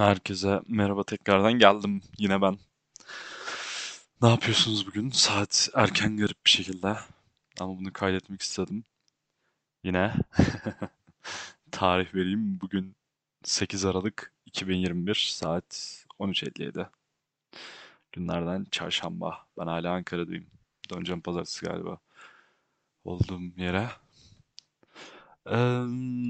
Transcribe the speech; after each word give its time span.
Herkese 0.00 0.60
merhaba 0.68 1.04
tekrardan 1.04 1.52
geldim 1.52 2.02
yine 2.18 2.42
ben. 2.42 2.58
Ne 4.22 4.28
yapıyorsunuz 4.28 4.86
bugün? 4.86 5.10
Saat 5.10 5.68
erken 5.74 6.16
garip 6.16 6.46
bir 6.46 6.50
şekilde 6.50 6.96
ama 7.60 7.78
bunu 7.78 7.92
kaydetmek 7.92 8.42
istedim. 8.42 8.84
Yine 9.84 10.14
tarih 11.70 12.14
vereyim. 12.14 12.60
Bugün 12.60 12.96
8 13.44 13.84
Aralık 13.84 14.32
2021 14.46 15.14
saat 15.14 16.04
13.57. 16.20 16.86
Günlerden 18.12 18.66
çarşamba. 18.70 19.46
Ben 19.58 19.66
hala 19.66 19.92
Ankara'dayım. 19.92 20.46
Döneceğim 20.90 21.20
pazartesi 21.20 21.66
galiba. 21.66 21.98
Olduğum 23.04 23.42
yere. 23.56 23.90
Ee, 25.46 25.56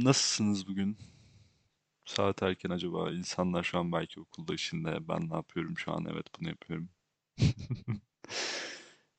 nasılsınız 0.04 0.68
bugün? 0.68 0.96
Saat 2.14 2.42
erken 2.42 2.70
acaba. 2.70 3.10
İnsanlar 3.12 3.62
şu 3.62 3.78
an 3.78 3.92
belki 3.92 4.20
okulda 4.20 4.54
işinde. 4.54 5.08
Ben 5.08 5.30
ne 5.30 5.34
yapıyorum 5.34 5.78
şu 5.78 5.92
an? 5.92 6.06
Evet 6.12 6.26
bunu 6.40 6.48
yapıyorum. 6.48 6.88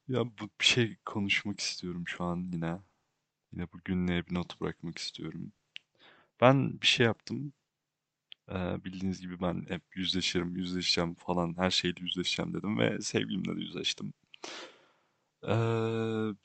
Ya 0.08 0.26
bu 0.26 0.50
bir 0.62 0.66
şey 0.66 0.98
konuşmak 1.06 1.60
istiyorum 1.60 2.04
şu 2.08 2.24
an 2.24 2.50
yine. 2.54 2.80
Yine 3.54 3.68
bu 3.74 3.80
günlüğe 3.86 4.28
bir 4.28 4.36
not 4.36 4.62
bırakmak 4.62 4.98
istiyorum. 4.98 5.54
Ben 6.42 6.82
bir 6.82 6.88
şey 6.88 7.06
yaptım. 7.06 7.54
Ee, 8.52 8.86
bildiğiniz 8.86 9.22
gibi 9.22 9.42
ben 9.42 9.66
hep 9.70 9.84
yüzleşirim, 9.98 10.58
yüzleşeceğim 10.58 11.16
falan 11.16 11.58
her 11.58 11.72
şeyle 11.72 11.96
yüzleşeceğim 12.02 12.54
dedim 12.54 12.80
ve 12.80 13.02
sevgilimle 13.02 13.56
de 13.58 13.62
yüzleştim. 13.62 14.14
Ee, 15.44 15.54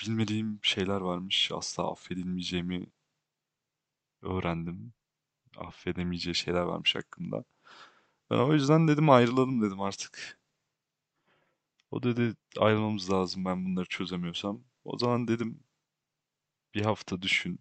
bilmediğim 0.00 0.58
şeyler 0.62 1.00
varmış. 1.00 1.50
Asla 1.52 1.90
affedilmeyeceğimi 1.92 2.86
öğrendim. 4.22 4.92
Affedemeyeceği 5.58 6.34
şeyler 6.34 6.62
varmış 6.62 6.94
hakkında. 6.96 7.44
Ben 8.30 8.38
o 8.38 8.54
yüzden 8.54 8.88
dedim 8.88 9.10
ayrılalım 9.10 9.62
dedim 9.62 9.80
artık. 9.80 10.38
O 11.90 12.02
dedi 12.02 12.34
ayrılmamız 12.58 13.10
lazım 13.12 13.44
ben 13.44 13.64
bunları 13.64 13.86
çözemiyorsam. 13.88 14.64
O 14.84 14.98
zaman 14.98 15.28
dedim 15.28 15.64
bir 16.74 16.82
hafta 16.84 17.22
düşün. 17.22 17.60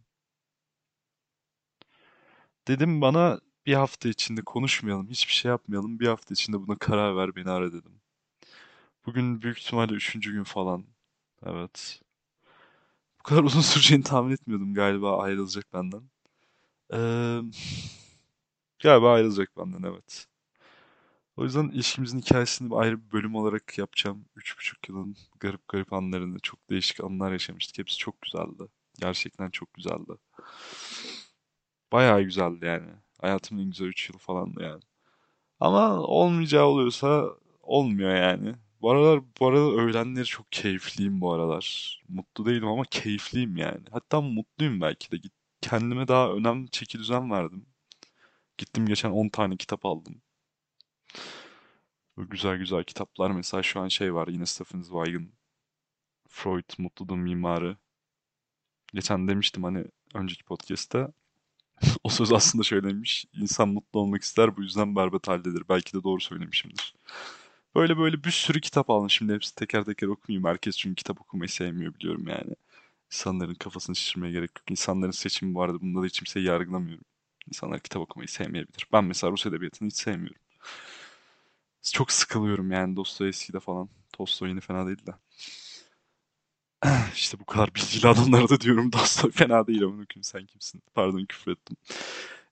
Dedim 2.68 3.02
bana 3.02 3.40
bir 3.66 3.74
hafta 3.74 4.10
içinde 4.10 4.42
konuşmayalım, 4.42 5.10
hiçbir 5.10 5.34
şey 5.34 5.50
yapmayalım. 5.50 6.00
Bir 6.00 6.08
hafta 6.08 6.34
içinde 6.34 6.60
buna 6.68 6.78
karar 6.78 7.16
ver, 7.18 7.36
beni 7.36 7.50
ara 7.50 7.74
dedim. 7.74 8.02
Bugün 9.06 9.42
büyük 9.42 9.60
ihtimalle 9.60 9.94
üçüncü 9.94 10.34
gün 10.34 10.44
falan. 10.44 10.86
Evet. 11.46 12.02
Bu 13.20 13.24
kadar 13.24 13.44
uzun 13.44 13.62
süreceğini 13.72 14.04
tahmin 14.04 14.32
etmiyordum 14.32 14.74
galiba 14.74 15.18
ayrılacak 15.22 15.74
benden. 15.74 16.10
Ee, 16.94 17.42
galiba 18.80 19.14
ayrılacak 19.14 19.58
benden 19.58 19.84
evet. 19.84 20.28
O 21.38 21.44
yüzden 21.44 21.70
ilişkimizin 21.70 22.20
hikayesini 22.20 22.76
ayrı 22.76 23.06
bir 23.06 23.12
bölüm 23.12 23.36
olarak 23.36 23.78
yapacağım. 23.78 24.26
Üç 24.36 24.58
buçuk 24.58 24.90
yılın 24.90 25.16
garip 25.40 25.68
garip 25.68 25.94
anlarını, 25.94 26.40
çok 26.40 26.70
değişik 26.70 27.04
anlar 27.04 27.32
yaşamıştık. 27.32 27.78
Hepsi 27.78 27.98
çok 27.98 28.22
güzeldi. 28.22 28.64
Gerçekten 29.00 29.50
çok 29.50 29.74
güzeldi. 29.74 30.12
Bayağı 31.92 32.22
güzeldi 32.22 32.66
yani. 32.66 32.90
Hayatımın 33.22 33.62
en 33.62 33.68
güzel 33.70 33.88
üç 33.88 34.10
yılı 34.10 34.18
falandı 34.18 34.64
yani. 34.64 34.82
Ama 35.62 36.00
olmayacağı 36.02 36.66
oluyorsa 36.66 37.26
olmuyor 37.64 38.16
yani. 38.16 38.56
Bu 38.82 38.92
aralar, 38.92 39.22
bu 39.42 39.48
arada 39.48 39.62
öğlenleri 39.62 40.26
çok 40.26 40.54
keyifliyim 40.54 41.22
bu 41.22 41.34
aralar. 41.34 42.02
Mutlu 42.10 42.46
değilim 42.46 42.68
ama 42.68 42.86
keyifliyim 42.86 43.58
yani. 43.58 43.84
Hatta 43.92 44.22
mutluyum 44.22 44.82
belki 44.82 45.12
de. 45.12 45.18
Git- 45.18 45.34
Kendime 45.70 46.08
daha 46.08 46.32
önemli 46.32 46.70
çeki 46.70 47.00
düzen 47.00 47.32
verdim. 47.32 47.66
Gittim 48.58 48.86
geçen 48.86 49.12
10 49.12 49.30
tane 49.30 49.58
kitap 49.58 49.86
aldım. 49.86 50.22
Böyle 52.18 52.30
güzel 52.30 52.58
güzel 52.58 52.84
kitaplar. 52.84 53.32
Mesela 53.32 53.64
şu 53.64 53.80
an 53.80 53.88
şey 53.88 54.14
var 54.14 54.28
yine 54.28 54.46
Stephen 54.46 54.82
Zweig'in 54.82 55.34
Freud 56.30 56.70
Mutluluğun 56.78 57.20
Mimarı. 57.20 57.78
Geçen 58.94 59.28
demiştim 59.28 59.64
hani 59.64 59.86
önceki 60.14 60.44
podcast'te. 60.44 61.08
O 62.04 62.10
söz 62.10 62.32
aslında 62.32 62.64
şöyleymiş. 62.64 63.26
İnsan 63.34 63.70
mutlu 63.70 64.00
olmak 64.00 64.22
ister 64.22 64.58
bu 64.58 64.62
yüzden 64.62 64.96
berbat 64.96 65.28
haldedir. 65.28 65.64
Belki 65.70 65.94
de 65.94 66.04
doğru 66.04 66.22
söylemişimdir. 66.22 66.96
Böyle 67.76 67.98
böyle 67.98 68.24
bir 68.24 68.32
sürü 68.32 68.62
kitap 68.62 68.90
aldım. 68.90 69.10
Şimdi 69.10 69.34
hepsi 69.34 69.56
teker 69.56 69.84
teker 69.86 70.08
okumayayım. 70.08 70.46
Herkes 70.48 70.78
çünkü 70.78 70.96
kitap 70.96 71.22
okumayı 71.22 71.50
sevmiyor 71.50 71.94
biliyorum 71.96 72.28
yani. 72.28 72.56
İnsanların 73.12 73.54
kafasını 73.54 73.96
şişirmeye 73.96 74.32
gerek 74.34 74.50
yok. 74.60 74.72
İnsanların 74.72 75.12
seçimi 75.12 75.62
arada. 75.62 75.82
Bunda 75.82 76.02
da 76.02 76.06
hiç 76.06 76.18
kimseyi 76.20 76.46
yargılamıyorum. 76.46 77.06
İnsanlar 77.48 77.80
kitap 77.80 78.02
okumayı 78.02 78.28
sevmeyebilir. 78.28 78.88
Ben 78.94 79.04
mesela 79.04 79.32
Rus 79.32 79.46
edebiyatını 79.46 79.88
hiç 79.88 79.96
sevmiyorum. 79.96 80.42
Çok 81.94 82.12
sıkılıyorum 82.12 82.72
yani 82.72 82.96
Dostoyevski'de 82.96 83.60
falan. 83.60 83.90
Tolstoy 84.14 84.50
yine 84.50 84.60
fena 84.60 84.88
değil 84.88 85.06
de. 85.06 85.12
İşte 87.16 87.40
bu 87.40 87.46
kadar 87.46 87.76
bilgili 87.76 88.08
adamlara 88.08 88.50
da 88.50 88.60
diyorum 88.62 88.92
Dostoy 88.94 89.32
fena 89.32 89.68
değil 89.68 89.84
ama 89.84 90.06
kim 90.06 90.24
sen 90.24 90.46
kimsin? 90.46 90.82
Pardon 90.94 91.26
küfür 91.26 91.52
ettim. 91.52 91.78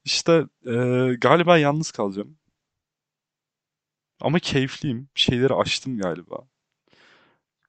İşte 0.05 0.45
eee, 0.65 1.15
galiba 1.21 1.57
yalnız 1.57 1.91
kalacağım. 1.91 2.37
Ama 4.21 4.39
keyifliyim. 4.39 5.09
Bir 5.15 5.21
şeyleri 5.21 5.53
aştım 5.53 5.97
galiba. 5.97 6.47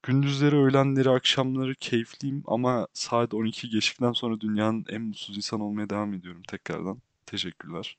Gündüzleri, 0.06 0.56
öğlenleri, 0.56 1.10
akşamları 1.10 1.75
keyifliyim 1.75 2.42
ama 2.47 2.88
saat 2.94 3.34
12 3.34 3.69
geçtikten 3.69 4.12
sonra 4.12 4.41
dünyanın 4.41 4.84
en 4.88 5.03
mutsuz 5.03 5.37
insan 5.37 5.60
olmaya 5.60 5.91
devam 5.91 6.15
ediyorum 6.15 6.42
tekrardan. 6.48 6.98
Teşekkürler. 7.26 7.97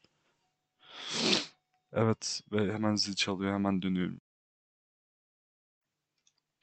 Evet 1.94 2.42
ve 2.52 2.74
hemen 2.74 2.96
zil 2.96 3.16
çalıyor 3.16 3.54
hemen 3.54 3.82
dönüyorum. 3.82 4.20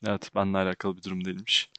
Evet 0.06 0.34
benimle 0.34 0.58
alakalı 0.58 0.96
bir 0.96 1.02
durum 1.02 1.24
değilmiş. 1.24 1.70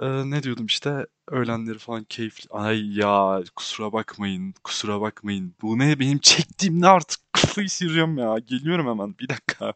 Ee, 0.00 0.30
ne 0.30 0.42
diyordum 0.42 0.66
işte 0.66 1.06
öğlenleri 1.28 1.78
falan 1.78 2.04
keyifli. 2.04 2.48
Ay 2.50 2.98
ya 2.98 3.42
kusura 3.56 3.92
bakmayın 3.92 4.54
kusura 4.64 5.00
bakmayın. 5.00 5.54
Bu 5.62 5.78
ne 5.78 6.00
benim 6.00 6.18
çektiğim 6.18 6.80
ne 6.80 6.88
artık 6.88 7.20
kafayı 7.32 7.70
sıyıracağım 7.70 8.18
ya. 8.18 8.38
Geliyorum 8.38 8.86
hemen 8.88 9.18
bir 9.18 9.28
dakika. 9.28 9.74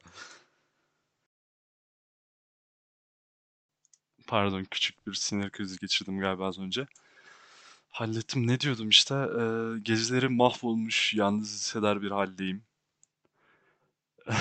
Pardon 4.34 4.64
küçük 4.64 5.06
bir 5.06 5.14
sinir 5.14 5.50
krizi 5.50 5.78
geçirdim 5.78 6.18
galiba 6.20 6.46
az 6.46 6.58
önce. 6.58 6.86
Hallettim 7.90 8.46
ne 8.46 8.60
diyordum 8.60 8.88
işte 8.88 9.14
ee, 9.14 9.78
geceleri 9.82 10.28
mahvolmuş 10.28 11.14
yalnız 11.14 11.54
hisseder 11.54 12.02
bir 12.02 12.10
haldeyim. 12.10 12.62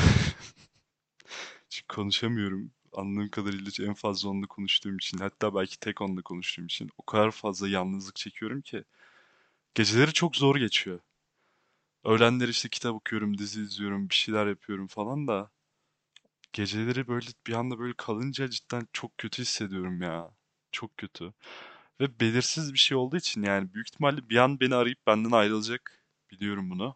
Çünkü 1.70 1.88
konuşamıyorum. 1.88 2.72
Anladığım 2.94 3.30
kadarıyla 3.30 3.72
en 3.88 3.94
fazla 3.94 4.30
onunla 4.30 4.48
konuştuğum 4.48 4.98
için 4.98 5.18
hatta 5.18 5.56
belki 5.56 5.80
tek 5.80 6.02
onunla 6.02 6.22
konuştuğum 6.22 6.66
için 6.66 6.90
o 6.98 7.04
kadar 7.06 7.32
fazla 7.32 7.68
yalnızlık 7.68 8.16
çekiyorum 8.16 8.62
ki 8.62 8.84
geceleri 9.76 10.14
çok 10.14 10.36
zor 10.36 10.56
geçiyor. 10.56 11.00
Öğlenleri 12.04 12.52
işte 12.52 12.70
kitap 12.70 12.96
okuyorum, 12.96 13.38
dizi 13.38 13.62
izliyorum, 13.62 14.10
bir 14.10 14.16
şeyler 14.16 14.48
yapıyorum 14.48 14.88
falan 14.88 15.28
da 15.28 15.53
geceleri 16.54 17.08
böyle 17.08 17.28
bir 17.48 17.54
anda 17.54 17.80
böyle 17.80 17.94
kalınca 17.98 18.50
cidden 18.50 18.88
çok 18.94 19.18
kötü 19.18 19.42
hissediyorum 19.42 20.02
ya. 20.02 20.32
Çok 20.72 20.98
kötü. 20.98 21.34
Ve 22.02 22.20
belirsiz 22.20 22.74
bir 22.74 22.80
şey 22.80 22.98
olduğu 22.98 23.18
için 23.18 23.44
yani 23.44 23.74
büyük 23.74 23.88
ihtimalle 23.90 24.30
bir 24.30 24.38
an 24.38 24.60
beni 24.60 24.76
arayıp 24.76 25.08
benden 25.08 25.32
ayrılacak. 25.32 26.04
Biliyorum 26.32 26.70
bunu. 26.70 26.96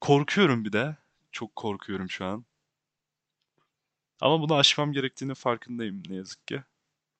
Korkuyorum 0.00 0.64
bir 0.64 0.72
de. 0.72 0.96
Çok 1.32 1.56
korkuyorum 1.56 2.10
şu 2.10 2.24
an. 2.24 2.44
Ama 4.20 4.40
bunu 4.40 4.54
aşmam 4.54 4.92
gerektiğini 4.92 5.34
farkındayım 5.34 6.02
ne 6.08 6.16
yazık 6.16 6.48
ki. 6.48 6.62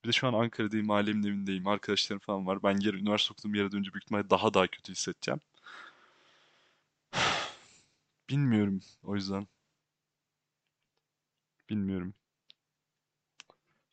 Bir 0.04 0.08
de 0.08 0.12
şu 0.12 0.28
an 0.28 0.32
Ankara'dayım, 0.34 0.90
ailemin 0.90 1.22
evindeyim, 1.28 1.66
arkadaşlarım 1.66 2.20
falan 2.20 2.46
var. 2.46 2.62
Ben 2.62 2.81
geri 2.81 2.96
üniversite 2.96 3.32
okuduğum 3.32 3.54
yere 3.54 3.72
dönünce 3.72 3.94
büyük 3.94 4.04
ihtimalle 4.04 4.31
daha 4.31 4.54
daha 4.54 4.66
kötü 4.66 4.92
hissedeceğim. 4.92 5.40
Bilmiyorum 8.31 8.81
o 9.02 9.14
yüzden. 9.14 9.48
Bilmiyorum. 11.70 12.14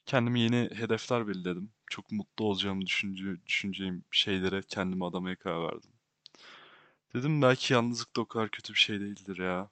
Kendime 0.06 0.40
yeni 0.40 0.70
hedefler 0.74 1.28
belirledim. 1.28 1.72
Çok 1.88 2.12
mutlu 2.12 2.46
olacağımı 2.46 2.86
düşünce, 2.86 3.46
düşüneceğim 3.46 4.04
şeylere 4.12 4.62
kendimi 4.64 5.06
adamaya 5.06 5.36
karar 5.36 5.64
verdim. 5.64 5.92
Dedim 7.14 7.42
belki 7.42 7.74
yalnızlık 7.74 8.16
da 8.16 8.22
o 8.22 8.26
kadar 8.26 8.50
kötü 8.50 8.74
bir 8.74 8.80
şey 8.80 9.00
değildir 9.00 9.38
ya. 9.38 9.70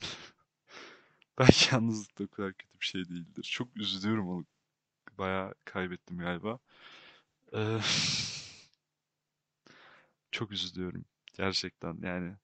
Belki 1.38 1.74
yalnızlık 1.74 2.18
da 2.18 2.24
o 2.24 2.28
kadar 2.28 2.52
kötü 2.54 2.80
bir 2.80 2.86
şey 2.86 3.08
değildir. 3.08 3.42
Çok 3.42 3.76
üzülüyorum 3.76 4.28
onu. 4.28 4.46
Bayağı 5.18 5.54
kaybettim 5.64 6.18
galiba. 6.18 6.58
Ee, 7.54 7.80
çok 10.32 10.52
üzülüyorum. 10.52 11.04
Gerçekten 11.34 11.98
yani. 12.02 12.34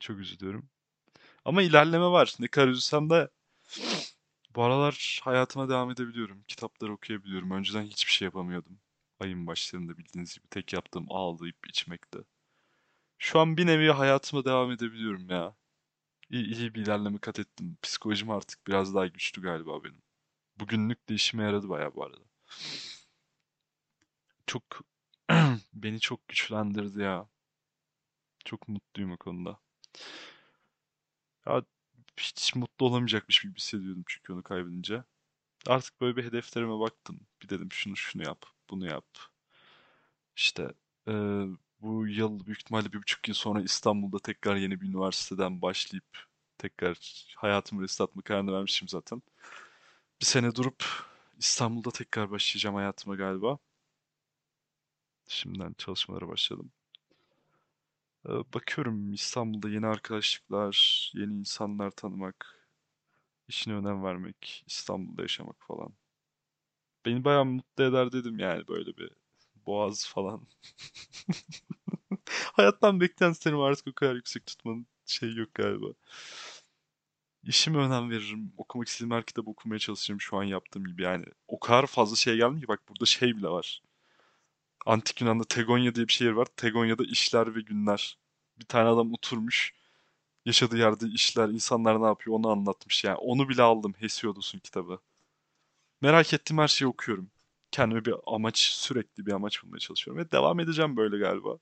Çok 0.00 0.18
üzülüyorum. 0.18 0.68
Ama 1.44 1.62
ilerleme 1.62 2.06
var. 2.06 2.36
Ne 2.40 2.48
kadar 2.48 2.68
üzülsem 2.68 3.10
de 3.10 3.30
bu 4.56 4.62
aralar 4.62 5.20
hayatıma 5.24 5.68
devam 5.68 5.90
edebiliyorum. 5.90 6.44
Kitapları 6.48 6.92
okuyabiliyorum. 6.92 7.50
Önceden 7.50 7.82
hiçbir 7.82 8.12
şey 8.12 8.26
yapamıyordum. 8.26 8.80
Ayın 9.20 9.46
başlarında 9.46 9.98
bildiğiniz 9.98 10.34
gibi 10.34 10.48
tek 10.48 10.72
yaptığım 10.72 11.06
ağlayıp 11.10 11.68
içmekti. 11.68 12.18
Şu 13.18 13.40
an 13.40 13.56
bir 13.56 13.66
nevi 13.66 13.90
hayatıma 13.90 14.44
devam 14.44 14.72
edebiliyorum 14.72 15.30
ya. 15.30 15.56
İyi, 16.30 16.46
iyi 16.56 16.74
bir 16.74 16.82
ilerleme 16.82 17.18
kat 17.18 17.38
ettim. 17.38 17.78
Psikolojim 17.82 18.30
artık 18.30 18.66
biraz 18.66 18.94
daha 18.94 19.06
güçlü 19.06 19.42
galiba 19.42 19.84
benim. 19.84 20.02
Bugünlük 20.60 21.08
de 21.08 21.14
işime 21.14 21.44
yaradı 21.44 21.68
bayağı 21.68 21.94
bu 21.94 22.04
arada. 22.04 22.20
Çok 24.46 24.62
beni 25.74 26.00
çok 26.00 26.28
güçlendirdi 26.28 27.02
ya. 27.02 27.28
Çok 28.44 28.68
mutluyum 28.68 29.12
o 29.12 29.16
konuda. 29.16 29.58
Ya 31.46 31.62
hiç 32.20 32.54
mutlu 32.54 32.86
olamayacakmış 32.86 33.42
gibi 33.42 33.54
hissediyordum 33.56 34.04
çünkü 34.06 34.32
onu 34.32 34.42
kaybedince. 34.42 35.04
Artık 35.68 36.00
böyle 36.00 36.16
bir 36.16 36.24
hedeflerime 36.24 36.80
baktım. 36.80 37.20
Bir 37.42 37.48
dedim 37.48 37.72
şunu 37.72 37.96
şunu 37.96 38.24
yap, 38.24 38.46
bunu 38.70 38.86
yap. 38.86 39.06
İşte 40.36 40.68
eee, 41.08 41.46
bu 41.80 42.06
yıl 42.06 42.46
büyük 42.46 42.60
ihtimalle 42.60 42.92
bir 42.92 42.98
buçuk 42.98 43.28
yıl 43.28 43.34
sonra 43.34 43.62
İstanbul'da 43.62 44.18
tekrar 44.18 44.56
yeni 44.56 44.80
bir 44.80 44.86
üniversiteden 44.88 45.62
başlayıp 45.62 46.04
tekrar 46.58 47.24
hayatımı 47.36 47.82
restartma 47.82 48.22
kararını 48.22 48.52
vermişim 48.52 48.88
zaten. 48.88 49.22
Bir 50.20 50.26
sene 50.26 50.54
durup 50.54 50.84
İstanbul'da 51.38 51.90
tekrar 51.90 52.30
başlayacağım 52.30 52.76
hayatıma 52.76 53.16
galiba. 53.16 53.58
Şimdiden 55.28 55.74
çalışmalara 55.78 56.28
başladım. 56.28 56.72
Bakıyorum 58.24 59.12
İstanbul'da 59.12 59.68
yeni 59.68 59.86
arkadaşlıklar, 59.86 61.10
yeni 61.14 61.34
insanlar 61.34 61.90
tanımak, 61.90 62.68
işine 63.48 63.74
önem 63.74 64.04
vermek, 64.04 64.64
İstanbul'da 64.68 65.22
yaşamak 65.22 65.56
falan. 65.60 65.94
Beni 67.06 67.24
bayağı 67.24 67.44
mutlu 67.44 67.84
eder 67.84 68.12
dedim 68.12 68.38
yani 68.38 68.68
böyle 68.68 68.96
bir 68.96 69.10
boğaz 69.66 70.06
falan. 70.08 70.46
Hayattan 72.52 73.00
beklentilerim 73.00 73.60
artık 73.60 73.88
o 73.88 73.92
kadar 73.92 74.14
yüksek 74.14 74.46
tutmanın 74.46 74.86
şey 75.06 75.34
yok 75.34 75.54
galiba. 75.54 75.86
İşime 77.42 77.78
önem 77.78 78.10
veririm. 78.10 78.52
Okumak 78.56 78.88
istediğim 78.88 79.10
her 79.10 79.24
kitabı 79.26 79.50
okumaya 79.50 79.78
çalışırım 79.78 80.20
şu 80.20 80.36
an 80.36 80.44
yaptığım 80.44 80.84
gibi 80.84 81.02
yani. 81.02 81.24
O 81.48 81.60
kadar 81.60 81.86
fazla 81.86 82.16
şey 82.16 82.36
geldi 82.36 82.60
ki 82.60 82.68
bak 82.68 82.88
burada 82.88 83.04
şey 83.06 83.36
bile 83.36 83.48
var. 83.48 83.82
Antik 84.86 85.20
Yunan'da 85.20 85.44
Tegonya 85.44 85.94
diye 85.94 86.08
bir 86.08 86.12
şehir 86.12 86.30
var. 86.30 86.46
Tegonya'da 86.56 87.04
işler 87.04 87.54
ve 87.54 87.60
günler. 87.60 88.18
Bir 88.58 88.64
tane 88.64 88.88
adam 88.88 89.12
oturmuş. 89.12 89.74
Yaşadığı 90.46 90.78
yerde 90.78 91.06
işler, 91.08 91.48
insanlar 91.48 92.02
ne 92.02 92.06
yapıyor 92.06 92.36
onu 92.36 92.48
anlatmış. 92.50 93.04
Yani 93.04 93.16
onu 93.16 93.48
bile 93.48 93.62
aldım 93.62 93.94
Hesiodos'un 93.98 94.58
kitabı. 94.58 95.00
Merak 96.00 96.34
ettiğim 96.34 96.58
her 96.58 96.68
şeyi 96.68 96.88
okuyorum. 96.88 97.30
Kendime 97.70 98.04
bir 98.04 98.14
amaç, 98.26 98.58
sürekli 98.58 99.26
bir 99.26 99.32
amaç 99.32 99.62
bulmaya 99.64 99.78
çalışıyorum. 99.78 100.22
Ve 100.22 100.30
devam 100.30 100.60
edeceğim 100.60 100.96
böyle 100.96 101.18
galiba. 101.18 101.58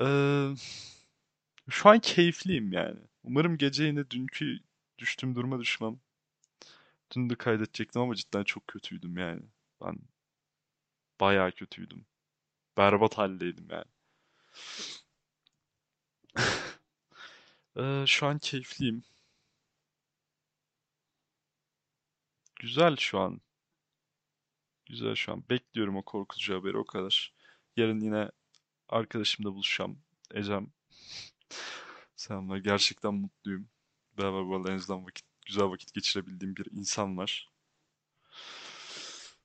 Ee, 0.00 0.54
şu 1.70 1.88
an 1.88 1.98
keyifliyim 2.00 2.72
yani. 2.72 2.98
Umarım 3.24 3.58
gece 3.58 3.84
yine 3.84 4.10
dünkü 4.10 4.58
düştüğüm 4.98 5.34
duruma 5.34 5.60
düşmem. 5.60 6.00
Dün 7.16 7.30
de 7.30 7.34
kaydedecektim 7.34 8.02
ama 8.02 8.14
cidden 8.14 8.44
çok 8.44 8.68
kötüydüm 8.68 9.18
yani. 9.18 9.42
Ben 9.84 9.98
bayağı 11.20 11.52
kötüydüm. 11.52 12.06
Berbat 12.76 13.18
haldeydim 13.18 13.68
yani. 13.70 13.84
Ee, 17.76 18.04
şu 18.06 18.26
an 18.26 18.38
keyifliyim. 18.38 19.04
Güzel 22.60 22.96
şu 22.96 23.18
an. 23.20 23.40
Güzel 24.86 25.14
şu 25.14 25.32
an. 25.32 25.44
Bekliyorum 25.50 25.96
o 25.96 26.02
korkutucu 26.02 26.54
haberi 26.54 26.76
o 26.78 26.84
kadar. 26.84 27.34
Yarın 27.76 28.00
yine 28.00 28.30
arkadaşımla 28.88 29.54
buluşacağım. 29.54 30.02
Ecem. 30.34 30.72
Selamlar. 32.16 32.58
Gerçekten 32.58 33.14
mutluyum. 33.14 33.68
Beraber 34.18 34.46
bu 34.46 34.56
arada 34.56 34.72
en 34.72 34.76
azından 34.76 35.06
vakit, 35.06 35.26
güzel 35.46 35.64
vakit 35.64 35.94
geçirebildiğim 35.94 36.56
bir 36.56 36.66
insan 36.72 37.16
var. 37.18 37.49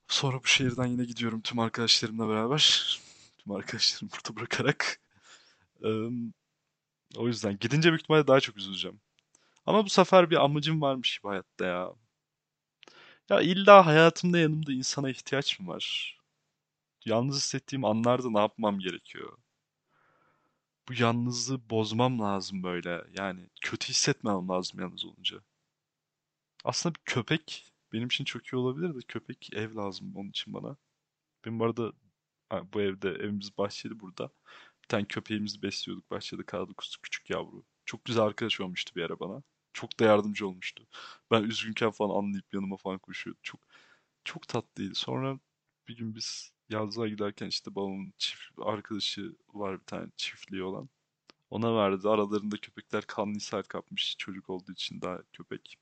Sonra 0.07 0.43
bu 0.43 0.47
şehirden 0.47 0.85
yine 0.85 1.05
gidiyorum 1.05 1.41
tüm 1.41 1.59
arkadaşlarımla 1.59 2.29
beraber. 2.29 2.99
Tüm 3.37 3.53
arkadaşlarımı 3.53 4.11
burada 4.11 4.35
bırakarak. 4.39 4.99
O 7.17 7.27
yüzden 7.27 7.57
gidince 7.59 7.89
büyük 7.89 8.01
ihtimalle 8.01 8.27
daha 8.27 8.39
çok 8.39 8.57
üzüleceğim. 8.57 8.99
Ama 9.65 9.85
bu 9.85 9.89
sefer 9.89 10.29
bir 10.29 10.43
amacım 10.43 10.81
varmış 10.81 11.23
bu 11.23 11.29
hayatta 11.29 11.65
ya. 11.65 11.89
Ya 13.29 13.41
illa 13.41 13.85
hayatımda 13.85 14.39
yanımda 14.39 14.73
insana 14.73 15.09
ihtiyaç 15.09 15.59
mı 15.59 15.67
var? 15.67 16.17
Yalnız 17.05 17.35
hissettiğim 17.35 17.85
anlarda 17.85 18.29
ne 18.29 18.39
yapmam 18.39 18.79
gerekiyor? 18.79 19.37
Bu 20.89 20.93
yalnızlığı 20.93 21.69
bozmam 21.69 22.19
lazım 22.19 22.63
böyle. 22.63 23.03
Yani 23.17 23.49
kötü 23.61 23.89
hissetmem 23.89 24.49
lazım 24.49 24.79
yalnız 24.79 25.05
olunca. 25.05 25.37
Aslında 26.63 26.95
bir 26.95 27.01
köpek 27.05 27.73
benim 27.95 28.07
için 28.07 28.23
çok 28.25 28.47
iyi 28.47 28.57
olabilir 28.57 28.95
de 28.95 28.99
köpek 29.07 29.49
ev 29.53 29.75
lazım 29.75 30.15
onun 30.15 30.29
için 30.29 30.53
bana. 30.53 30.77
Benim 31.45 31.59
bu 31.59 31.65
arada 31.65 31.93
bu 32.73 32.81
evde 32.81 33.09
evimiz 33.09 33.57
bahçeli 33.57 33.99
burada. 33.99 34.31
Bir 34.83 34.87
tane 34.89 35.05
köpeğimizi 35.05 35.61
besliyorduk 35.63 36.11
bahçede 36.11 36.43
kaldı 36.45 36.73
kuzu 36.77 37.01
küçük 37.01 37.29
yavru. 37.29 37.63
Çok 37.85 38.05
güzel 38.05 38.23
arkadaş 38.23 38.61
olmuştu 38.61 38.95
bir 38.95 39.03
ara 39.03 39.19
bana. 39.19 39.43
Çok 39.73 39.99
da 39.99 40.05
yardımcı 40.05 40.47
olmuştu. 40.47 40.87
Ben 41.31 41.43
üzgünken 41.43 41.91
falan 41.91 42.17
anlayıp 42.17 42.53
yanıma 42.53 42.77
falan 42.77 42.99
koşuyordu. 42.99 43.39
Çok 43.43 43.61
çok 44.25 44.47
tatlıydı. 44.47 44.95
Sonra 44.95 45.39
bir 45.87 45.97
gün 45.97 46.15
biz 46.15 46.53
yazlığa 46.69 47.07
giderken 47.07 47.47
işte 47.47 47.75
babamın 47.75 48.13
çift 48.17 48.43
arkadaşı 48.61 49.35
var 49.53 49.79
bir 49.81 49.85
tane 49.85 50.11
çiftliği 50.17 50.63
olan. 50.63 50.89
Ona 51.49 51.75
verdi. 51.77 52.09
Aralarında 52.09 52.57
köpekler 52.57 53.05
kanlı 53.07 53.37
ishal 53.37 53.63
kapmış. 53.63 54.17
Çocuk 54.17 54.49
olduğu 54.49 54.71
için 54.71 55.01
daha 55.01 55.23
köpek. 55.33 55.79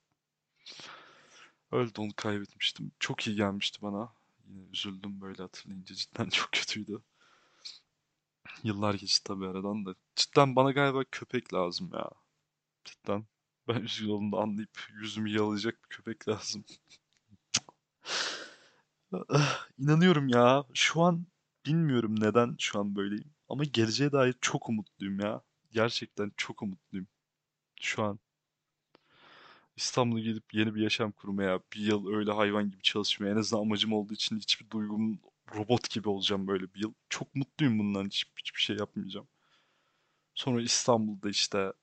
Öyle 1.74 1.96
de 1.96 2.02
onu 2.02 2.12
kaybetmiştim. 2.16 2.92
Çok 3.00 3.28
iyi 3.28 3.36
gelmişti 3.36 3.82
bana. 3.82 4.14
Yine 4.48 4.62
üzüldüm 4.74 5.22
böyle 5.22 5.44
hatırlayınca. 5.44 5.96
Cidden 5.96 6.30
çok 6.30 6.52
kötüydü. 6.52 7.02
Yıllar 8.64 8.94
geçti 8.94 9.24
tabii 9.24 9.48
aradan 9.48 9.86
da. 9.86 9.96
Cidden 10.16 10.56
bana 10.56 10.72
galiba 10.72 11.04
köpek 11.12 11.54
lazım 11.54 11.90
ya. 11.94 12.10
Cidden. 12.86 13.26
Ben 13.68 13.76
üzgün 13.82 14.10
olduğumda 14.10 14.38
anlayıp 14.38 14.88
yüzümü 14.94 15.30
yalayacak 15.30 15.84
bir 15.84 15.90
köpek 15.90 16.28
lazım. 16.28 16.66
İnanıyorum 19.78 20.28
ya. 20.28 20.66
Şu 20.74 21.02
an 21.02 21.26
bilmiyorum 21.66 22.20
neden 22.20 22.56
şu 22.60 22.80
an 22.80 22.96
böyleyim. 22.96 23.34
Ama 23.50 23.64
geleceğe 23.64 24.12
dair 24.12 24.36
çok 24.42 24.70
umutluyum 24.70 25.20
ya. 25.20 25.42
Gerçekten 25.72 26.32
çok 26.38 26.62
umutluyum. 26.62 27.08
Şu 27.82 28.04
an 28.04 28.20
İstanbul'a 29.76 30.20
gelip 30.20 30.54
yeni 30.54 30.76
bir 30.76 30.82
yaşam 30.82 31.12
kurmaya, 31.12 31.60
bir 31.74 31.80
yıl 31.80 32.08
öyle 32.08 32.32
hayvan 32.32 32.72
gibi 32.72 32.82
çalışmaya, 32.82 33.32
en 33.34 33.38
azından 33.38 33.62
amacım 33.62 33.94
olduğu 33.94 34.14
için 34.14 34.38
hiçbir 34.40 34.70
duygum 34.70 35.20
robot 35.56 35.90
gibi 35.90 36.10
olacağım 36.10 36.48
böyle 36.48 36.74
bir 36.74 36.80
yıl. 36.82 36.94
Çok 37.10 37.36
mutluyum 37.36 37.80
bundan. 37.80 38.06
Hiç, 38.06 38.26
hiçbir 38.38 38.62
şey 38.62 38.78
yapmayacağım. 38.78 39.28
Sonra 40.36 40.62
İstanbul'da 40.62 41.30
işte 41.30 41.74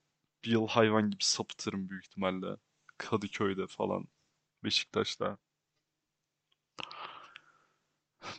bir 0.45 0.51
yıl 0.51 0.67
hayvan 0.67 1.11
gibi 1.11 1.23
sapıtırım 1.23 1.89
büyük 1.89 2.05
ihtimalle. 2.05 2.57
Kadıköy'de 2.97 3.67
falan, 3.67 4.07
Beşiktaş'ta. 4.63 5.37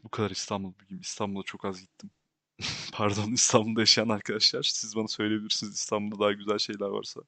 Bu 0.05 0.09
kadar 0.09 0.31
İstanbul 0.31 0.73
bilgim. 0.81 1.01
İstanbul'a 1.01 1.43
çok 1.43 1.65
az 1.65 1.81
gittim. 1.81 2.11
Pardon 2.93 3.33
İstanbul'da 3.33 3.81
yaşayan 3.81 4.09
arkadaşlar. 4.09 4.63
Siz 4.63 4.97
bana 4.97 5.09
söyleyebilirsiniz 5.09 5.75
İstanbul'da 5.75 6.25
daha 6.25 6.33
güzel 6.33 6.59
şeyler 6.59 6.87
varsa. 6.87 7.21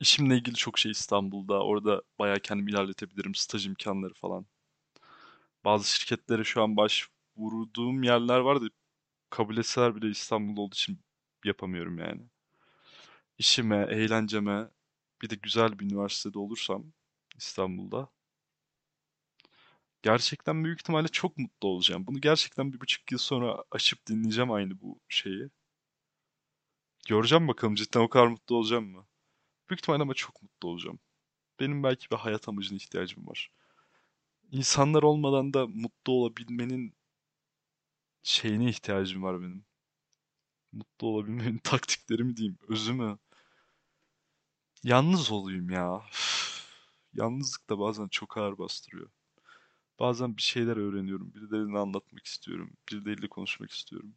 İşimle 0.00 0.36
ilgili 0.36 0.54
çok 0.54 0.78
şey 0.78 0.92
İstanbul'da. 0.92 1.62
Orada 1.64 2.02
bayağı 2.18 2.40
kendimi 2.40 2.70
ilerletebilirim. 2.70 3.34
Staj 3.34 3.66
imkanları 3.66 4.14
falan. 4.14 4.46
Bazı 5.64 5.88
şirketlere 5.90 6.44
şu 6.44 6.62
an 6.62 6.76
başvurduğum 6.76 8.02
yerler 8.02 8.38
var 8.38 8.62
da 8.62 8.66
kabul 9.30 9.56
etseler 9.56 9.96
bile 9.96 10.10
İstanbul'da 10.10 10.60
olduğu 10.60 10.74
için 10.74 11.00
yapamıyorum 11.44 11.98
yani. 11.98 12.22
İşime, 13.38 13.86
eğlenceme 13.90 14.70
bir 15.22 15.30
de 15.30 15.34
güzel 15.34 15.78
bir 15.78 15.84
üniversitede 15.84 16.38
olursam 16.38 16.84
İstanbul'da 17.36 18.08
gerçekten 20.02 20.64
büyük 20.64 20.80
ihtimalle 20.80 21.08
çok 21.08 21.38
mutlu 21.38 21.68
olacağım. 21.68 22.06
Bunu 22.06 22.20
gerçekten 22.20 22.72
bir 22.72 22.80
buçuk 22.80 23.12
yıl 23.12 23.18
sonra 23.18 23.64
açıp 23.70 24.06
dinleyeceğim 24.06 24.52
aynı 24.52 24.80
bu 24.80 25.00
şeyi. 25.08 25.50
Göreceğim 27.08 27.48
bakalım 27.48 27.74
cidden 27.74 28.00
o 28.00 28.08
kadar 28.08 28.26
mutlu 28.26 28.56
olacağım 28.56 28.84
mı? 28.88 29.06
Büyük 29.70 29.80
ihtimalle 29.80 30.02
ama 30.02 30.14
çok 30.14 30.42
mutlu 30.42 30.68
olacağım. 30.68 30.98
Benim 31.60 31.82
belki 31.82 32.10
bir 32.10 32.16
hayat 32.16 32.48
amacına 32.48 32.76
ihtiyacım 32.76 33.26
var. 33.26 33.50
İnsanlar 34.52 35.02
olmadan 35.02 35.54
da 35.54 35.66
mutlu 35.66 36.12
olabilmenin 36.12 36.94
şeyine 38.22 38.68
ihtiyacım 38.68 39.22
var 39.22 39.40
benim. 39.40 39.64
Mutlu 40.72 41.06
olabilmenin 41.08 41.58
taktikleri 41.64 42.36
diyeyim, 42.36 42.58
özü 42.68 42.92
mü? 42.92 43.18
Yalnız 44.84 45.30
olayım 45.32 45.70
ya. 45.70 46.02
Yalnızlık 47.14 47.70
da 47.70 47.78
bazen 47.78 48.08
çok 48.08 48.36
ağır 48.38 48.58
bastırıyor. 48.58 49.10
Bazen 50.00 50.36
bir 50.36 50.42
şeyler 50.42 50.76
öğreniyorum. 50.76 51.34
Birilerine 51.34 51.78
anlatmak 51.78 52.26
istiyorum. 52.26 52.70
Birileriyle 52.92 53.28
konuşmak 53.28 53.70
istiyorum. 53.72 54.14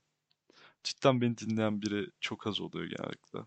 Cidden 0.84 1.22
beni 1.22 1.38
dinleyen 1.38 1.82
biri 1.82 2.12
çok 2.22 2.48
az 2.48 2.62
oluyor 2.62 2.86
genellikle. 2.86 3.40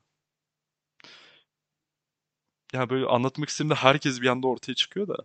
Ya 2.75 2.91
böyle 2.91 3.07
anlatmak 3.07 3.49
istediğimde 3.49 3.75
herkes 3.75 4.21
bir 4.21 4.27
anda 4.27 4.47
ortaya 4.49 4.75
çıkıyor 4.75 5.09
da 5.09 5.17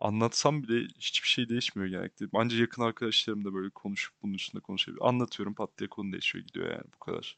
anlatsam 0.00 0.62
bile 0.62 0.88
hiçbir 0.98 1.28
şey 1.28 1.48
değişmiyor 1.48 1.90
genellikle. 1.90 2.26
Ancak 2.34 2.60
yakın 2.60 2.82
arkadaşlarım 2.82 3.44
da 3.44 3.54
böyle 3.54 3.70
konuşup 3.70 4.14
bunun 4.22 4.34
üstünde 4.34 4.62
konuşabiliyor. 4.62 5.06
Anlatıyorum 5.08 5.54
pat 5.54 5.78
diye 5.78 5.88
konu 5.88 6.12
değişiyor 6.12 6.44
gidiyor 6.46 6.70
yani 6.70 6.84
bu 6.94 6.98
kadar. 6.98 7.36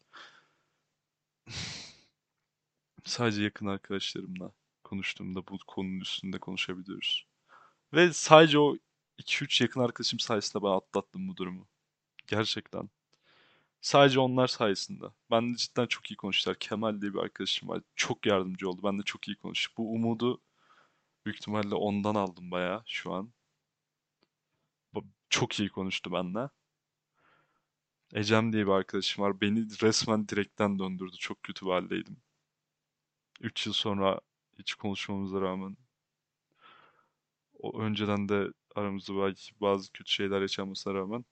Sadece 3.05 3.43
yakın 3.43 3.67
arkadaşlarımla 3.67 4.53
konuştuğumda 4.85 5.41
bu 5.49 5.59
konunun 5.67 6.01
üstünde 6.01 6.39
konuşabiliyoruz. 6.39 7.27
Ve 7.95 8.13
sadece 8.13 8.59
o 8.59 8.77
iki 9.19 9.45
üç 9.45 9.61
yakın 9.61 9.81
arkadaşım 9.81 10.19
sayesinde 10.21 10.63
ben 10.65 10.69
atlattım 10.69 11.29
bu 11.29 11.37
durumu. 11.37 11.69
Gerçekten. 12.27 12.91
Sadece 13.83 14.21
onlar 14.21 14.47
sayesinde. 14.49 15.05
Ben 15.31 15.53
de 15.55 15.57
cidden 15.57 15.87
çok 15.87 16.11
iyi 16.11 16.17
konuştular. 16.17 16.59
Kemal 16.59 17.01
diye 17.03 17.15
bir 17.15 17.19
arkadaşım 17.19 17.69
var. 17.69 17.83
Çok 17.97 18.27
yardımcı 18.27 18.71
oldu. 18.71 18.81
Ben 18.85 18.99
de 18.99 19.03
çok 19.03 19.29
iyi 19.29 19.37
konuştum. 19.37 19.75
Bu 19.79 19.93
umudu 19.95 20.41
büyük 21.27 21.37
ihtimalle 21.39 21.75
ondan 21.75 22.15
aldım 22.15 22.51
bayağı 22.51 22.83
şu 22.87 23.13
an. 23.13 23.33
Çok 25.31 25.61
iyi 25.61 25.69
konuştu 25.69 26.13
benimle. 26.13 26.49
Ecem 28.15 28.53
diye 28.53 28.67
bir 28.67 28.73
arkadaşım 28.73 29.25
var. 29.25 29.41
Beni 29.41 29.81
resmen 29.83 30.29
direkten 30.29 30.79
döndürdü. 30.79 31.17
Çok 31.19 31.43
kötü 31.43 31.67
bir 31.67 31.71
haldeydim. 31.71 32.17
3 33.41 33.67
yıl 33.67 33.73
sonra 33.73 34.21
hiç 34.59 34.75
konuşmamıza 34.75 35.41
rağmen 35.41 35.77
o 37.59 37.81
önceden 37.81 38.29
de 38.29 38.49
aramızda 38.75 39.17
belki 39.17 39.53
bazı 39.61 39.93
kötü 39.93 40.13
şeyler 40.13 40.41
yaşanmasına 40.41 40.95
rağmen 40.95 41.25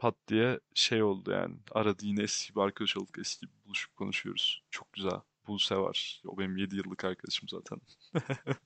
pat 0.00 0.16
diye 0.28 0.60
şey 0.74 1.02
oldu 1.02 1.30
yani. 1.30 1.56
Aradı 1.72 2.06
yine 2.06 2.22
eski 2.22 2.54
bir 2.54 2.60
arkadaş 2.60 2.96
olduk. 2.96 3.18
Eski 3.18 3.46
buluşup 3.66 3.96
konuşuyoruz. 3.96 4.62
Çok 4.70 4.92
güzel. 4.92 5.20
Buse 5.46 5.76
var. 5.76 6.22
O 6.26 6.38
benim 6.38 6.56
7 6.56 6.76
yıllık 6.76 7.04
arkadaşım 7.04 7.48
zaten. 7.48 7.80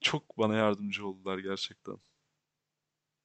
Çok 0.00 0.38
bana 0.38 0.56
yardımcı 0.56 1.06
oldular 1.06 1.38
gerçekten. 1.38 1.96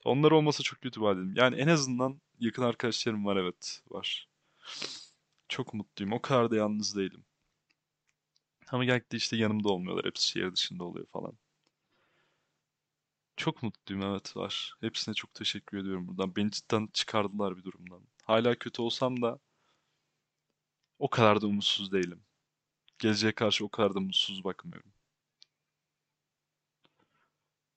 Onlar 0.05 0.31
olmasa 0.31 0.63
çok 0.63 0.81
kötü 0.81 1.01
bir 1.01 1.05
haldeydim. 1.05 1.35
Yani 1.35 1.55
en 1.55 1.67
azından 1.67 2.21
yakın 2.39 2.63
arkadaşlarım 2.63 3.25
var 3.25 3.37
evet. 3.37 3.81
Var. 3.89 4.29
Çok 5.49 5.73
mutluyum. 5.73 6.13
O 6.13 6.21
kadar 6.21 6.51
da 6.51 6.55
yalnız 6.55 6.95
değilim. 6.95 7.25
Ama 8.71 8.85
genellikle 8.85 9.17
işte 9.17 9.37
yanımda 9.37 9.69
olmuyorlar. 9.69 10.05
Hepsi 10.05 10.27
şehir 10.27 10.53
dışında 10.53 10.83
oluyor 10.83 11.05
falan. 11.07 11.37
Çok 13.37 13.63
mutluyum 13.63 14.03
evet 14.03 14.37
var. 14.37 14.73
Hepsine 14.81 15.15
çok 15.15 15.33
teşekkür 15.33 15.77
ediyorum 15.77 16.07
buradan. 16.07 16.35
Beni 16.35 16.51
cidden 16.51 16.87
çıkardılar 16.93 17.57
bir 17.57 17.63
durumdan. 17.63 18.01
Hala 18.23 18.55
kötü 18.55 18.81
olsam 18.81 19.21
da 19.21 19.39
o 20.99 21.09
kadar 21.09 21.41
da 21.41 21.47
umutsuz 21.47 21.91
değilim. 21.91 22.25
Geleceğe 22.99 23.31
karşı 23.33 23.65
o 23.65 23.69
kadar 23.69 23.95
da 23.95 23.99
mutsuz 23.99 24.43
bakmıyorum. 24.43 24.93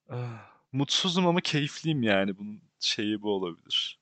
Ah, 0.08 0.50
mutsuzum 0.72 1.26
ama 1.26 1.40
keyifliyim 1.40 2.02
yani. 2.02 2.38
Bunun 2.38 2.62
şeyi 2.80 3.22
bu 3.22 3.30
olabilir. 3.32 4.00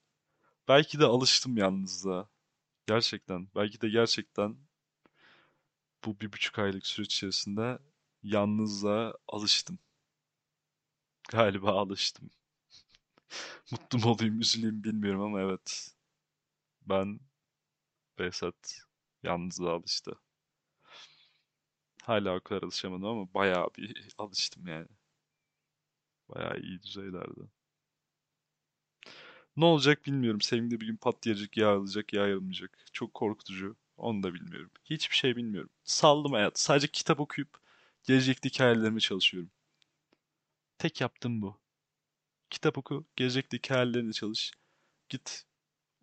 Belki 0.69 1.01
de 1.01 1.05
alıştım 1.05 1.57
yalnızlığa. 1.57 2.29
Gerçekten. 2.87 3.49
Belki 3.57 3.81
de 3.81 3.89
gerçekten 3.89 4.57
bu 6.05 6.21
bir 6.21 6.33
buçuk 6.33 6.59
aylık 6.59 6.87
süreç 6.87 7.15
içerisinde 7.15 7.79
yalnızlığa 8.23 9.15
alıştım. 9.29 9.79
Galiba 11.31 11.73
alıştım. 11.73 12.31
Mutlu 13.71 13.99
mu 13.99 14.11
olayım, 14.11 14.41
üzüleyim 14.41 14.85
bilmiyorum 14.85 15.21
ama 15.21 15.41
evet. 15.41 15.95
Ben 16.83 17.21
Behzat 18.19 18.81
yalnızlığa 19.23 19.75
alıştı. 19.75 20.13
Hala 22.03 22.37
o 22.37 22.41
kadar 22.41 22.63
alışamadım 22.63 23.05
ama 23.05 23.35
bayağı 23.35 23.69
bir 23.79 24.09
alıştım 24.19 24.67
yani. 24.67 24.89
Bayağı 26.29 26.59
iyi 26.61 26.83
düzeylerde. 26.83 27.41
Ne 29.57 29.65
olacak 29.65 30.07
bilmiyorum. 30.07 30.41
Sevgimde 30.41 30.81
bir 30.81 30.87
gün 30.87 30.97
patlayacak, 30.97 31.57
yağılacak, 31.57 32.13
yağılmayacak. 32.13 32.79
Çok 32.93 33.15
korkutucu. 33.15 33.77
Onu 33.97 34.23
da 34.23 34.35
bilmiyorum. 34.35 34.71
Hiçbir 34.85 35.17
şey 35.17 35.37
bilmiyorum. 35.37 35.71
Saldım 35.85 36.33
hayat. 36.33 36.59
Sadece 36.59 36.89
kitap 36.89 37.21
okuyup 37.21 37.49
gelecekteki 38.03 38.63
hayallerime 38.63 39.01
çalışıyorum. 39.01 39.51
Tek 40.85 41.01
yaptığım 41.01 41.43
bu. 41.43 41.61
Kitap 42.51 42.79
oku, 42.79 43.07
gelecekteki 43.17 43.75
hayallerine 43.75 44.13
çalış. 44.13 44.53
Git, 45.09 45.45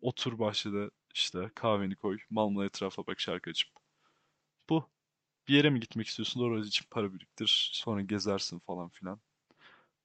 otur 0.02 0.40
bahçede 0.40 0.90
işte 1.14 1.52
kahveni 1.56 1.96
koy, 1.96 2.20
malmala 2.30 2.66
etrafa 2.66 3.08
bak 3.08 3.20
şarkı 3.20 3.50
açıp. 3.50 3.70
Bu. 4.70 4.90
Bir 5.48 5.56
yere 5.56 5.70
mi 5.70 5.80
gitmek 5.80 6.08
istiyorsun? 6.08 6.42
Orası 6.42 6.68
için 6.68 6.86
para 6.92 7.14
biriktir. 7.14 7.72
Sonra 7.74 8.02
gezersin 8.02 8.60
falan 8.60 8.90
filan. 8.90 9.22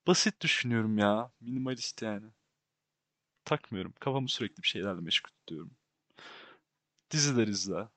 Basit 0.06 0.42
düşünüyorum 0.42 0.98
ya. 0.98 1.32
Minimalist 1.40 2.02
yani. 2.02 2.26
Takmıyorum. 3.44 3.94
Kafamı 4.00 4.28
sürekli 4.28 4.62
bir 4.62 4.68
şeylerle 4.68 5.00
meşgul 5.00 5.30
tutuyorum. 5.30 5.76
Diziler 7.10 7.48
izle. 7.48 7.88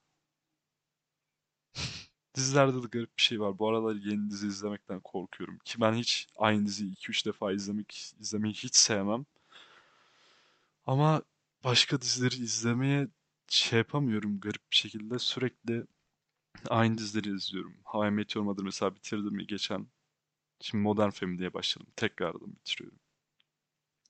Dizilerde 2.35 2.83
de 2.83 2.87
garip 2.87 3.17
bir 3.17 3.21
şey 3.21 3.39
var. 3.41 3.59
Bu 3.59 3.69
aralar 3.69 3.95
yeni 3.95 4.29
dizi 4.31 4.47
izlemekten 4.47 4.99
korkuyorum. 4.99 5.59
Ki 5.65 5.81
ben 5.81 5.93
hiç 5.93 6.27
aynı 6.37 6.65
diziyi 6.65 6.91
iki 6.91 7.09
üç 7.11 7.25
defa 7.25 7.51
izlemek 7.51 8.13
izlemeyi 8.19 8.53
hiç 8.53 8.75
sevmem. 8.75 9.25
Ama 10.85 11.21
başka 11.63 12.01
dizileri 12.01 12.35
izlemeye 12.35 13.07
şey 13.47 13.77
yapamıyorum 13.79 14.39
garip 14.39 14.71
bir 14.71 14.75
şekilde. 14.75 15.19
Sürekli 15.19 15.85
aynı 16.69 16.97
dizileri 16.97 17.35
izliyorum. 17.35 17.75
How 17.83 18.07
I 18.07 18.11
Met 18.11 18.35
Your 18.35 18.45
Mother 18.45 18.65
mesela 18.65 18.95
bitirdim 18.95 19.37
geçen. 19.47 19.87
Şimdi 20.61 20.83
Modern 20.83 21.09
Family'ye 21.09 21.53
başladım. 21.53 21.87
Tekrardan 21.95 22.55
bitiriyorum. 22.55 22.99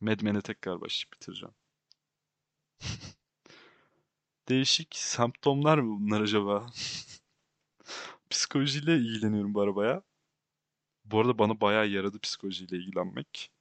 Mad 0.01 0.21
Men'e 0.21 0.41
tekrar 0.41 0.81
başlayıp 0.81 1.13
bitireceğim. 1.13 1.55
Değişik 4.49 4.95
semptomlar 4.95 5.77
mı 5.77 5.99
bunlar 5.99 6.21
acaba? 6.21 6.67
Psikolojiyle 8.29 8.95
ilgileniyorum 8.97 9.53
bu 9.53 9.61
arabaya. 9.61 10.03
Bu 11.05 11.19
arada 11.19 11.37
bana 11.39 11.61
bayağı 11.61 11.87
yaradı 11.87 12.19
psikolojiyle 12.19 12.77
ilgilenmek. 12.77 13.51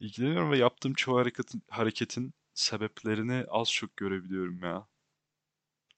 İlgileniyorum 0.00 0.50
ve 0.50 0.58
yaptığım 0.58 0.94
çoğu 0.94 1.18
hareketin, 1.18 1.62
hareketin 1.70 2.34
sebeplerini 2.54 3.44
az 3.48 3.72
çok 3.72 3.96
görebiliyorum 3.96 4.62
ya. 4.62 4.86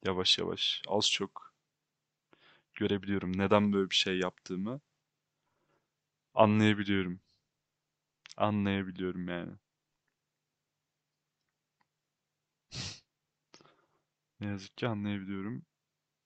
Yavaş 0.05 0.39
yavaş, 0.39 0.83
az 0.89 1.11
çok 1.11 1.55
görebiliyorum. 2.75 3.39
Neden 3.39 3.73
böyle 3.73 3.91
bir 3.91 3.95
şey 3.95 4.19
yaptığımı 4.19 4.81
anlayabiliyorum. 6.35 7.21
Anlayabiliyorum 8.37 9.29
yani. 9.29 9.53
Ne 14.41 14.47
yazık 14.47 14.77
ki 14.77 14.89
anlayabiliyorum. 14.89 15.63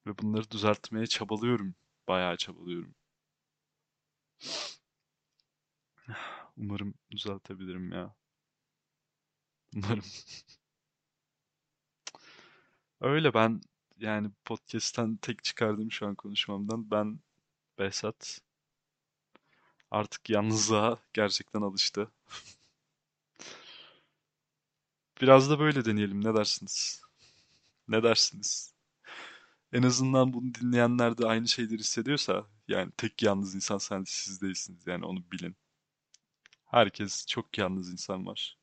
Ve 0.08 0.18
bunları 0.18 0.50
düzeltmeye 0.50 1.06
çabalıyorum. 1.06 1.74
Bayağı 2.08 2.36
çabalıyorum. 2.36 2.94
Umarım 6.56 6.94
düzeltebilirim 7.10 7.92
ya. 7.92 8.14
Umarım. 9.76 10.04
Öyle 13.00 13.34
ben 13.34 13.60
yani 13.98 14.30
podcast'ten 14.44 15.16
tek 15.16 15.44
çıkardığım 15.44 15.92
şu 15.92 16.06
an 16.06 16.14
konuşmamdan 16.14 16.90
ben 16.90 17.20
Behzat 17.78 18.40
artık 19.90 20.30
yalnızlığa 20.30 20.98
gerçekten 21.12 21.62
alıştı. 21.62 22.10
Biraz 25.20 25.50
da 25.50 25.58
böyle 25.58 25.84
deneyelim 25.84 26.24
ne 26.24 26.34
dersiniz? 26.34 27.02
Ne 27.88 28.02
dersiniz? 28.02 28.77
En 29.72 29.82
azından 29.82 30.32
bunu 30.32 30.54
dinleyenler 30.54 31.18
de 31.18 31.26
aynı 31.26 31.48
şeyleri 31.48 31.78
hissediyorsa 31.78 32.46
yani 32.68 32.92
tek 32.96 33.22
yalnız 33.22 33.54
insan 33.54 33.78
sen 33.78 34.04
siz 34.06 34.42
değilsiniz 34.42 34.86
yani 34.86 35.04
onu 35.04 35.30
bilin. 35.32 35.56
Herkes 36.64 37.26
çok 37.26 37.58
yalnız 37.58 37.92
insan 37.92 38.26
var. 38.26 38.58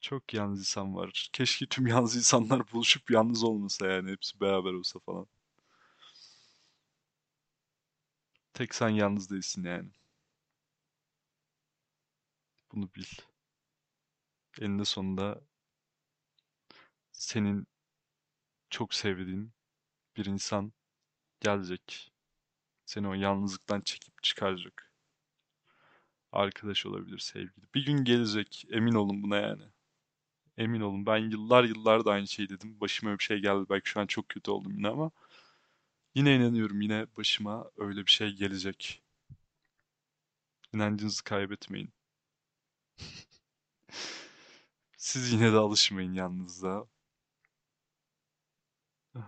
Çok 0.00 0.34
yalnız 0.34 0.58
insan 0.60 0.96
var. 0.96 1.30
Keşke 1.32 1.66
tüm 1.66 1.86
yalnız 1.92 2.16
insanlar 2.16 2.72
buluşup 2.72 3.10
yalnız 3.10 3.44
olmasa 3.44 3.86
yani 3.86 4.10
hepsi 4.10 4.40
beraber 4.40 4.72
olsa 4.72 4.98
falan. 4.98 5.26
Tek 8.54 8.74
sen 8.74 8.88
yalnız 8.88 9.30
değilsin 9.30 9.64
yani. 9.64 9.90
Bunu 12.72 12.94
bil. 12.94 13.06
Eninde 14.60 14.84
sonunda 14.84 15.40
senin 17.12 17.66
çok 18.70 18.94
sevdiğin 18.94 19.55
bir 20.16 20.26
insan 20.26 20.72
gelecek. 21.40 22.12
Seni 22.86 23.08
o 23.08 23.14
yalnızlıktan 23.14 23.80
çekip 23.80 24.22
çıkaracak. 24.22 24.92
Arkadaş 26.32 26.86
olabilir, 26.86 27.18
sevgili. 27.18 27.64
Bir 27.74 27.86
gün 27.86 28.04
gelecek, 28.04 28.64
emin 28.70 28.94
olun 28.94 29.22
buna 29.22 29.36
yani. 29.36 29.62
Emin 30.58 30.80
olun 30.80 31.06
ben 31.06 31.18
yıllar 31.18 31.64
yıllar 31.64 32.04
da 32.04 32.12
aynı 32.12 32.28
şeyi 32.28 32.48
dedim. 32.48 32.80
Başıma 32.80 33.10
öyle 33.10 33.18
bir 33.18 33.24
şey 33.24 33.38
geldi. 33.38 33.66
Belki 33.70 33.90
şu 33.90 34.00
an 34.00 34.06
çok 34.06 34.28
kötü 34.28 34.50
oldum 34.50 34.72
yine 34.76 34.88
ama 34.88 35.10
yine 36.14 36.36
inanıyorum 36.36 36.80
yine 36.80 37.06
başıma 37.16 37.70
öyle 37.76 38.06
bir 38.06 38.10
şey 38.10 38.32
gelecek. 38.32 39.02
İnancınızı 40.74 41.24
kaybetmeyin. 41.24 41.92
Siz 44.96 45.32
yine 45.32 45.52
de 45.52 45.56
alışmayın 45.56 46.12
yalnızlığa. 46.12 46.86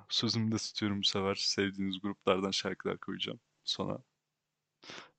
Sözümü 0.09 0.53
de 0.53 0.57
tutuyorum 0.57 1.01
bu 1.01 1.05
sefer. 1.05 1.35
Sevdiğiniz 1.35 2.01
gruplardan 2.01 2.51
şarkılar 2.51 2.99
koyacağım. 2.99 3.41
Sonra 3.65 3.99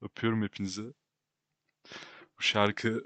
öpüyorum 0.02 0.44
hepinizi. 0.44 0.94
Bu 2.38 2.42
şarkı 2.42 3.04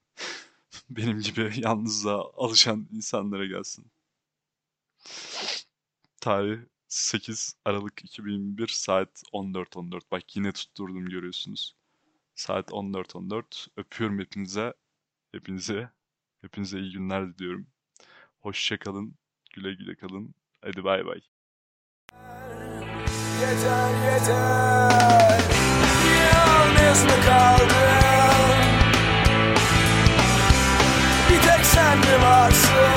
benim 0.90 1.20
gibi 1.20 1.52
yalnızlığa 1.56 2.32
alışan 2.36 2.88
insanlara 2.92 3.46
gelsin. 3.46 3.86
Tarih 6.20 6.60
8 6.88 7.56
Aralık 7.64 8.04
2021 8.04 8.68
saat 8.68 9.22
14.14. 9.32 10.02
Bak 10.10 10.36
yine 10.36 10.52
tutturdum 10.52 11.06
görüyorsunuz. 11.08 11.76
Saat 12.34 12.70
14.14. 12.70 13.68
Öpüyorum 13.76 14.18
hepinize. 14.18 14.74
Hepinize. 15.32 15.90
Hepinize 16.40 16.80
iyi 16.80 16.92
günler 16.92 17.38
diliyorum. 17.38 17.66
Hoşça 18.40 18.78
kalın. 18.78 19.14
Güle 19.54 19.74
güle 19.74 19.94
kalın. 19.94 20.34
Hadi 20.62 20.84
bay 20.84 21.06
bay. 21.06 21.20
Yeter 23.40 23.90
yeter. 24.04 24.96
Bir 31.30 31.42
tek 31.42 31.66
sen 31.66 31.98
mi 31.98 32.22
varsın 32.22 32.95